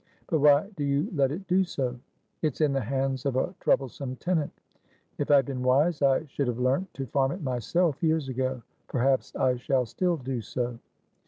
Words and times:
"But 0.25 0.39
why 0.39 0.67
do 0.75 0.83
you 0.83 1.07
let 1.13 1.31
it 1.31 1.45
do 1.47 1.63
so?" 1.63 1.95
"It's 2.41 2.59
in 2.59 2.73
the 2.73 2.81
hands 2.81 3.23
of 3.23 3.35
a 3.35 3.53
troublesome 3.59 4.15
tenant. 4.15 4.51
If 5.19 5.29
I 5.29 5.35
had 5.35 5.45
been 5.45 5.61
wise, 5.61 6.01
I 6.01 6.25
should 6.25 6.47
have 6.47 6.57
learnt 6.57 6.91
to 6.95 7.05
farm 7.05 7.31
it 7.33 7.43
myself, 7.43 8.01
years 8.01 8.27
ago. 8.27 8.63
Perhaps 8.87 9.35
I 9.35 9.57
shall 9.57 9.85
still 9.85 10.17
do 10.17 10.41
so." 10.41 10.79